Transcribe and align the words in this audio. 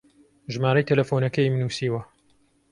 ژمارەی 0.53 0.87
تەلەفۆنەکەیم 0.89 1.55
نووسیوە. 1.61 2.01